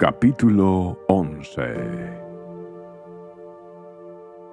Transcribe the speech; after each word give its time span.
Capítulo 0.00 0.98
11 1.08 1.62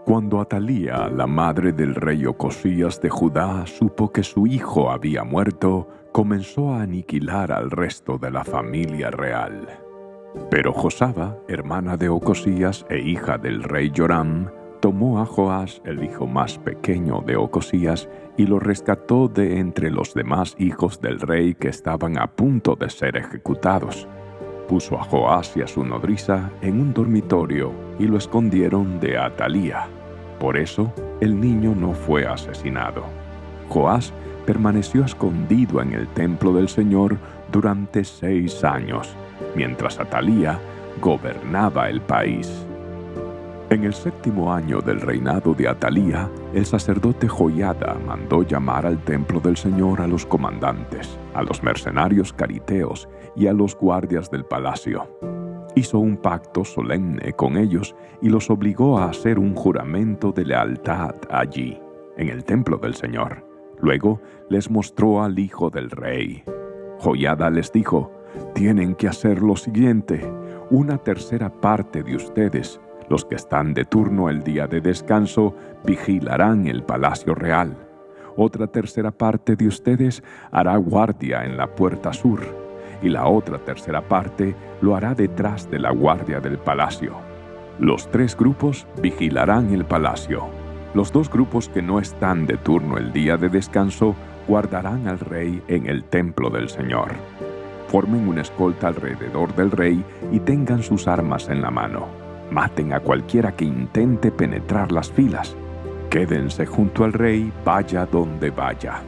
Cuando 0.04 0.42
Atalía, 0.42 1.08
la 1.08 1.26
madre 1.26 1.72
del 1.72 1.96
rey 1.96 2.26
Ocosías 2.26 3.00
de 3.00 3.10
Judá, 3.10 3.66
supo 3.66 4.12
que 4.12 4.24
su 4.24 4.46
hijo 4.46 4.92
había 4.92 5.24
muerto, 5.24 5.88
comenzó 6.12 6.74
a 6.74 6.82
aniquilar 6.82 7.54
al 7.54 7.72
resto 7.72 8.18
de 8.18 8.30
la 8.30 8.44
familia 8.44 9.10
real. 9.10 9.70
Pero 10.52 10.74
Josaba, 10.74 11.38
hermana 11.48 11.96
de 11.96 12.10
Ocosías 12.10 12.86
e 12.90 13.00
hija 13.00 13.38
del 13.38 13.64
rey 13.64 13.90
Joram, 13.96 14.52
tomó 14.82 15.22
a 15.22 15.26
Joás, 15.26 15.82
el 15.86 16.04
hijo 16.04 16.28
más 16.28 16.58
pequeño 16.58 17.22
de 17.26 17.38
Ocosías, 17.38 18.10
y 18.36 18.48
lo 18.48 18.60
rescató 18.60 19.30
de 19.30 19.60
entre 19.60 19.92
los 19.92 20.14
demás 20.14 20.58
hijos 20.60 21.00
del 21.00 21.22
rey 21.22 21.56
que 21.56 21.70
estaban 21.70 22.18
a 22.18 22.28
punto 22.28 22.76
de 22.76 22.90
ser 22.90 23.16
ejecutados 23.16 24.10
puso 24.68 25.00
a 25.00 25.04
Joás 25.04 25.56
y 25.56 25.62
a 25.62 25.68
su 25.68 25.84
nodriza 25.84 26.52
en 26.62 26.80
un 26.80 26.94
dormitorio 26.94 27.72
y 28.00 28.06
lo 28.06 28.18
escondieron 28.18 29.00
de 29.00 29.18
Atalía. 29.18 29.88
Por 30.40 30.58
eso 30.58 30.94
el 31.22 31.40
niño 31.40 31.74
no 31.76 31.94
fue 31.94 32.28
asesinado. 32.28 33.04
Joás 33.70 34.14
permaneció 34.46 35.04
escondido 35.04 35.82
en 35.82 35.94
el 35.94 36.08
templo 36.10 36.54
del 36.54 36.70
Señor 36.70 37.18
durante 37.52 38.04
seis 38.04 38.64
años, 38.64 39.16
mientras 39.56 40.00
Atalía 40.00 40.60
gobernaba 41.02 41.90
el 41.90 42.02
país. 42.02 42.67
En 43.70 43.84
el 43.84 43.94
séptimo 43.94 44.54
año 44.54 44.80
del 44.80 45.02
reinado 45.02 45.54
de 45.54 45.68
Atalía, 45.68 46.32
el 46.54 46.66
sacerdote 46.66 47.28
Joyada 47.28 47.98
mandó 48.06 48.44
llamar 48.44 48.86
al 48.86 49.04
templo 49.04 49.42
del 49.42 49.58
Señor 49.58 50.00
a 50.00 50.08
los 50.08 50.26
comandantes, 50.26 51.20
a 51.34 51.44
los 51.44 51.62
mercenarios 51.62 52.32
cariteos 52.32 53.10
y 53.36 53.48
a 53.48 53.52
los 53.52 53.76
guardias 53.76 54.32
del 54.32 54.46
palacio. 54.46 55.10
Hizo 55.76 56.00
un 56.00 56.16
pacto 56.16 56.64
solemne 56.64 57.34
con 57.34 57.58
ellos 57.58 57.94
y 58.22 58.30
los 58.30 58.50
obligó 58.50 59.00
a 59.00 59.10
hacer 59.10 59.38
un 59.38 59.54
juramento 59.54 60.32
de 60.32 60.46
lealtad 60.46 61.16
allí, 61.30 61.78
en 62.16 62.30
el 62.30 62.46
templo 62.46 62.78
del 62.78 62.96
Señor. 62.96 63.46
Luego 63.82 64.22
les 64.50 64.72
mostró 64.72 65.22
al 65.22 65.38
hijo 65.40 65.70
del 65.70 65.92
rey. 65.92 66.42
Joyada 67.00 67.50
les 67.50 67.70
dijo, 67.74 68.14
tienen 68.56 68.96
que 68.96 69.10
hacer 69.10 69.42
lo 69.42 69.58
siguiente, 69.58 70.26
una 70.70 70.98
tercera 70.98 71.50
parte 71.50 72.02
de 72.02 72.16
ustedes 72.16 72.80
los 73.10 73.26
que 73.26 73.36
están 73.36 73.74
de 73.74 73.86
turno 73.86 74.30
el 74.30 74.44
día 74.44 74.68
de 74.68 74.82
descanso 74.82 75.56
vigilarán 75.84 76.68
el 76.68 76.84
palacio 76.84 77.36
real. 77.36 77.78
Otra 78.36 78.68
tercera 78.68 79.12
parte 79.12 79.56
de 79.56 79.68
ustedes 79.68 80.24
hará 80.52 80.76
guardia 80.78 81.44
en 81.44 81.58
la 81.58 81.68
puerta 81.68 82.14
sur, 82.14 82.42
y 83.02 83.10
la 83.10 83.28
otra 83.28 83.58
tercera 83.60 84.02
parte 84.02 84.56
lo 84.82 84.96
hará 84.96 85.16
detrás 85.16 85.70
de 85.70 85.80
la 85.80 85.92
guardia 85.92 86.40
del 86.40 86.58
palacio. 86.58 87.14
Los 87.80 88.10
tres 88.12 88.36
grupos 88.36 88.88
vigilarán 89.02 89.74
el 89.74 89.86
palacio. 89.86 90.46
Los 90.94 91.12
dos 91.12 91.30
grupos 91.30 91.70
que 91.70 91.82
no 91.82 92.00
están 92.00 92.48
de 92.48 92.58
turno 92.58 92.98
el 92.98 93.14
día 93.14 93.38
de 93.38 93.50
descanso 93.50 94.16
guardarán 94.48 95.08
al 95.08 95.20
rey 95.20 95.62
en 95.68 95.88
el 95.88 96.04
templo 96.04 96.50
del 96.50 96.70
Señor. 96.70 97.12
Formen 97.88 98.28
una 98.28 98.42
escolta 98.42 98.88
alrededor 98.88 99.56
del 99.56 99.72
rey 99.72 100.04
y 100.32 100.40
tengan 100.40 100.82
sus 100.82 101.08
armas 101.08 101.50
en 101.50 101.62
la 101.62 101.72
mano. 101.72 102.27
Maten 102.52 102.94
a 102.94 103.00
cualquiera 103.00 103.56
que 103.56 103.66
intente 103.66 104.32
penetrar 104.32 104.92
las 104.92 105.12
filas. 105.12 105.56
Quédense 106.10 106.66
junto 106.66 107.04
al 107.04 107.14
rey, 107.14 107.52
vaya 107.66 108.06
donde 108.06 108.50
vaya. 108.50 109.02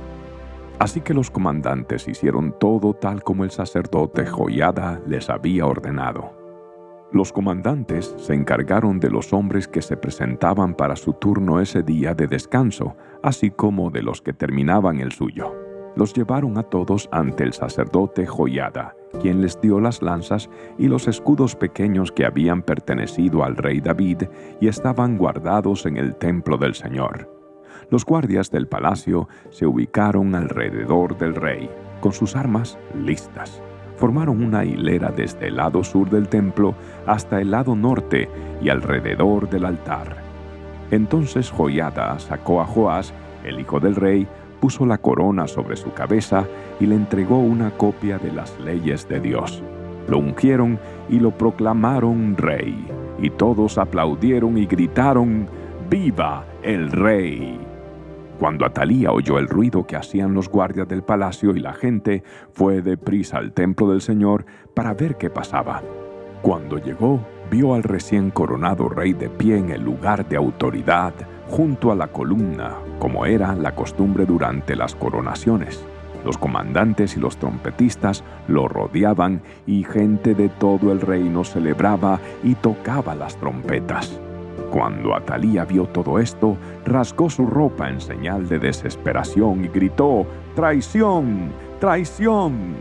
Así 0.79 1.01
que 1.01 1.13
los 1.13 1.29
comandantes 1.29 2.07
hicieron 2.07 2.55
todo 2.59 2.93
tal 2.93 3.23
como 3.23 3.43
el 3.43 3.51
sacerdote 3.51 4.25
Joyada 4.25 5.01
les 5.07 5.29
había 5.29 5.65
ordenado. 5.65 6.37
Los 7.11 7.33
comandantes 7.33 8.13
se 8.17 8.33
encargaron 8.33 8.99
de 8.99 9.09
los 9.09 9.33
hombres 9.33 9.67
que 9.67 9.81
se 9.81 9.97
presentaban 9.97 10.75
para 10.75 10.95
su 10.95 11.13
turno 11.13 11.59
ese 11.59 11.81
día 11.81 12.13
de 12.13 12.27
descanso, 12.27 12.95
así 13.23 13.49
como 13.49 13.89
de 13.89 14.03
los 14.03 14.21
que 14.21 14.31
terminaban 14.31 14.99
el 14.99 15.11
suyo. 15.11 15.53
Los 15.95 16.13
llevaron 16.13 16.57
a 16.57 16.63
todos 16.63 17.09
ante 17.11 17.43
el 17.43 17.53
sacerdote 17.53 18.27
Joyada, 18.27 18.95
quien 19.21 19.41
les 19.41 19.59
dio 19.61 19.79
las 19.79 20.01
lanzas 20.01 20.49
y 20.77 20.87
los 20.87 21.07
escudos 21.07 21.55
pequeños 21.55 22.11
que 22.11 22.25
habían 22.25 22.61
pertenecido 22.61 23.43
al 23.43 23.55
rey 23.55 23.81
David 23.81 24.23
y 24.61 24.67
estaban 24.67 25.17
guardados 25.17 25.85
en 25.85 25.97
el 25.97 26.15
templo 26.15 26.57
del 26.57 26.75
Señor. 26.75 27.29
Los 27.89 28.05
guardias 28.05 28.51
del 28.51 28.67
palacio 28.67 29.27
se 29.49 29.65
ubicaron 29.65 30.35
alrededor 30.35 31.17
del 31.17 31.35
rey, 31.35 31.69
con 32.01 32.13
sus 32.13 32.35
armas 32.35 32.77
listas. 32.95 33.61
Formaron 33.97 34.43
una 34.43 34.63
hilera 34.63 35.11
desde 35.11 35.47
el 35.47 35.57
lado 35.57 35.83
sur 35.83 36.09
del 36.09 36.29
templo 36.29 36.75
hasta 37.05 37.41
el 37.41 37.51
lado 37.51 37.75
norte 37.75 38.29
y 38.61 38.69
alrededor 38.69 39.49
del 39.49 39.65
altar. 39.65 40.17
Entonces 40.91 41.51
Joiada 41.51 42.17
sacó 42.19 42.61
a 42.61 42.65
Joás, 42.65 43.13
el 43.43 43.59
hijo 43.59 43.79
del 43.79 43.95
rey, 43.95 44.27
puso 44.59 44.85
la 44.85 44.97
corona 44.97 45.47
sobre 45.47 45.75
su 45.75 45.93
cabeza 45.93 46.45
y 46.79 46.85
le 46.85 46.95
entregó 46.95 47.39
una 47.39 47.71
copia 47.71 48.17
de 48.17 48.31
las 48.31 48.59
leyes 48.59 49.07
de 49.07 49.19
Dios. 49.19 49.63
Lo 50.07 50.17
ungieron 50.17 50.79
y 51.09 51.19
lo 51.19 51.31
proclamaron 51.31 52.35
rey, 52.37 52.85
y 53.21 53.29
todos 53.29 53.77
aplaudieron 53.77 54.57
y 54.57 54.65
gritaron, 54.65 55.47
¡Viva 55.89 56.45
el 56.63 56.91
rey! 56.91 57.59
Cuando 58.39 58.65
Atalía 58.65 59.11
oyó 59.11 59.37
el 59.37 59.49
ruido 59.49 59.85
que 59.85 59.97
hacían 59.97 60.33
los 60.33 60.47
guardias 60.47 60.87
del 60.87 61.03
palacio 61.03 61.55
y 61.55 61.59
la 61.59 61.73
gente, 61.73 62.23
fue 62.53 62.81
deprisa 62.81 63.37
al 63.37 63.51
templo 63.51 63.89
del 63.89 64.01
Señor 64.01 64.45
para 64.73 64.93
ver 64.93 65.17
qué 65.17 65.29
pasaba. 65.29 65.83
Cuando 66.41 66.77
llegó, 66.77 67.19
vio 67.51 67.73
al 67.73 67.83
recién 67.83 68.31
coronado 68.31 68.87
rey 68.87 69.11
de 69.11 69.29
pie 69.29 69.57
en 69.57 69.71
el 69.71 69.83
lugar 69.83 70.27
de 70.29 70.37
autoridad, 70.37 71.13
junto 71.49 71.91
a 71.91 71.95
la 71.95 72.07
columna, 72.07 72.75
como 72.99 73.25
era 73.25 73.55
la 73.55 73.75
costumbre 73.75 74.25
durante 74.25 74.75
las 74.75 74.95
coronaciones. 74.95 75.83
Los 76.25 76.37
comandantes 76.37 77.15
y 77.15 77.19
los 77.19 77.37
trompetistas 77.37 78.23
lo 78.47 78.67
rodeaban 78.67 79.41
y 79.65 79.83
gente 79.83 80.35
de 80.35 80.49
todo 80.49 80.91
el 80.91 81.01
reino 81.01 81.43
celebraba 81.43 82.19
y 82.43 82.55
tocaba 82.55 83.15
las 83.15 83.37
trompetas. 83.37 84.19
Cuando 84.71 85.15
Atalía 85.15 85.65
vio 85.65 85.85
todo 85.85 86.19
esto, 86.19 86.57
rasgó 86.85 87.29
su 87.29 87.47
ropa 87.47 87.89
en 87.89 88.01
señal 88.01 88.47
de 88.47 88.59
desesperación 88.59 89.65
y 89.65 89.67
gritó, 89.69 90.27
¡Traición! 90.55 91.51
¡Traición! 91.79 92.75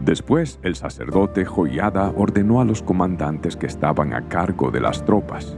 Después 0.00 0.58
el 0.62 0.74
sacerdote 0.74 1.44
Joiada 1.44 2.12
ordenó 2.16 2.60
a 2.60 2.64
los 2.64 2.82
comandantes 2.82 3.56
que 3.56 3.66
estaban 3.66 4.12
a 4.12 4.28
cargo 4.28 4.72
de 4.72 4.80
las 4.80 5.04
tropas, 5.04 5.56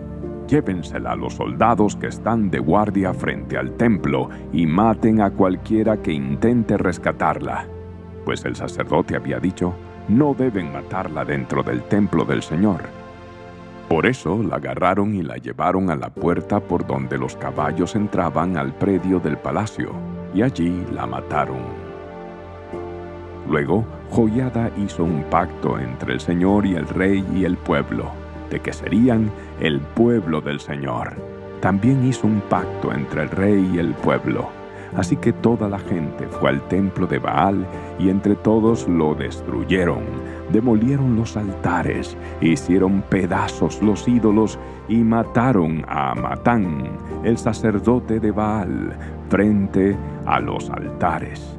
Llévensela 0.54 1.10
a 1.10 1.16
los 1.16 1.34
soldados 1.34 1.96
que 1.96 2.06
están 2.06 2.48
de 2.48 2.60
guardia 2.60 3.12
frente 3.12 3.58
al 3.58 3.72
templo 3.72 4.28
y 4.52 4.66
maten 4.66 5.20
a 5.20 5.30
cualquiera 5.30 5.96
que 5.96 6.12
intente 6.12 6.76
rescatarla. 6.76 7.66
Pues 8.24 8.44
el 8.44 8.54
sacerdote 8.54 9.16
había 9.16 9.40
dicho, 9.40 9.74
no 10.06 10.32
deben 10.32 10.72
matarla 10.72 11.24
dentro 11.24 11.64
del 11.64 11.82
templo 11.82 12.24
del 12.24 12.40
Señor. 12.40 12.82
Por 13.88 14.06
eso 14.06 14.44
la 14.44 14.54
agarraron 14.54 15.16
y 15.16 15.22
la 15.22 15.38
llevaron 15.38 15.90
a 15.90 15.96
la 15.96 16.10
puerta 16.10 16.60
por 16.60 16.86
donde 16.86 17.18
los 17.18 17.34
caballos 17.34 17.96
entraban 17.96 18.56
al 18.56 18.72
predio 18.74 19.18
del 19.18 19.36
palacio, 19.36 19.90
y 20.36 20.42
allí 20.42 20.86
la 20.92 21.04
mataron. 21.04 21.64
Luego, 23.50 23.84
Joyada 24.12 24.70
hizo 24.76 25.02
un 25.02 25.24
pacto 25.24 25.80
entre 25.80 26.12
el 26.12 26.20
Señor 26.20 26.64
y 26.64 26.76
el 26.76 26.86
rey 26.86 27.26
y 27.34 27.44
el 27.44 27.56
pueblo 27.56 28.23
de 28.54 28.60
que 28.60 28.72
serían 28.72 29.32
el 29.60 29.80
pueblo 29.80 30.40
del 30.40 30.60
Señor. 30.60 31.14
También 31.60 32.06
hizo 32.06 32.28
un 32.28 32.40
pacto 32.42 32.92
entre 32.92 33.22
el 33.22 33.30
rey 33.30 33.70
y 33.74 33.78
el 33.78 33.94
pueblo. 33.94 34.48
Así 34.94 35.16
que 35.16 35.32
toda 35.32 35.68
la 35.68 35.80
gente 35.80 36.28
fue 36.28 36.50
al 36.50 36.62
templo 36.68 37.08
de 37.08 37.18
Baal 37.18 37.66
y 37.98 38.10
entre 38.10 38.36
todos 38.36 38.86
lo 38.86 39.16
destruyeron. 39.16 40.04
Demolieron 40.52 41.16
los 41.16 41.36
altares, 41.36 42.16
hicieron 42.40 43.02
pedazos 43.02 43.82
los 43.82 44.06
ídolos 44.06 44.56
y 44.88 44.98
mataron 44.98 45.84
a 45.88 46.14
Matán, 46.14 46.90
el 47.24 47.36
sacerdote 47.36 48.20
de 48.20 48.30
Baal, 48.30 48.96
frente 49.30 49.96
a 50.26 50.38
los 50.38 50.70
altares. 50.70 51.58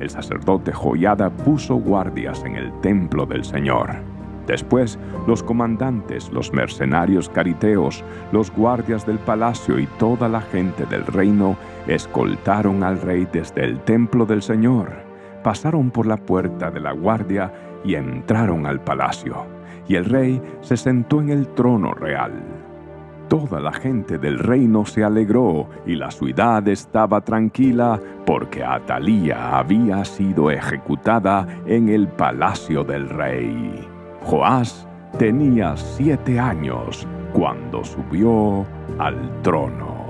El 0.00 0.10
sacerdote 0.10 0.72
Joyada 0.72 1.30
puso 1.30 1.76
guardias 1.76 2.42
en 2.44 2.56
el 2.56 2.72
templo 2.80 3.26
del 3.26 3.44
Señor. 3.44 4.15
Después, 4.46 4.98
los 5.26 5.42
comandantes, 5.42 6.30
los 6.32 6.52
mercenarios 6.52 7.28
cariteos, 7.28 8.04
los 8.32 8.50
guardias 8.52 9.04
del 9.04 9.18
palacio 9.18 9.78
y 9.78 9.86
toda 9.98 10.28
la 10.28 10.40
gente 10.40 10.86
del 10.86 11.04
reino 11.04 11.56
escoltaron 11.86 12.84
al 12.84 13.00
rey 13.00 13.26
desde 13.32 13.64
el 13.64 13.80
templo 13.80 14.24
del 14.24 14.42
Señor. 14.42 14.90
Pasaron 15.42 15.90
por 15.90 16.06
la 16.06 16.16
puerta 16.16 16.70
de 16.70 16.80
la 16.80 16.92
guardia 16.92 17.52
y 17.84 17.94
entraron 17.94 18.66
al 18.66 18.80
palacio. 18.80 19.46
Y 19.88 19.96
el 19.96 20.04
rey 20.04 20.42
se 20.60 20.76
sentó 20.76 21.20
en 21.20 21.30
el 21.30 21.48
trono 21.48 21.92
real. 21.92 22.32
Toda 23.28 23.58
la 23.58 23.72
gente 23.72 24.18
del 24.18 24.38
reino 24.38 24.86
se 24.86 25.02
alegró 25.02 25.68
y 25.84 25.96
la 25.96 26.12
ciudad 26.12 26.66
estaba 26.68 27.20
tranquila 27.22 28.00
porque 28.24 28.62
Atalía 28.62 29.58
había 29.58 30.04
sido 30.04 30.50
ejecutada 30.50 31.46
en 31.66 31.88
el 31.88 32.06
palacio 32.06 32.84
del 32.84 33.08
rey. 33.08 33.85
Joás 34.26 34.84
tenía 35.20 35.76
siete 35.76 36.40
años 36.40 37.06
cuando 37.32 37.84
subió 37.84 38.66
al 38.98 39.40
trono. 39.42 40.05